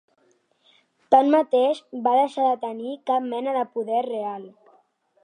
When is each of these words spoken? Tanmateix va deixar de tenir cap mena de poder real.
Tanmateix 1.15 1.81
va 2.07 2.15
deixar 2.21 2.47
de 2.47 2.57
tenir 2.71 2.97
cap 3.11 3.29
mena 3.35 3.55
de 3.59 3.65
poder 3.77 4.01
real. 4.09 4.49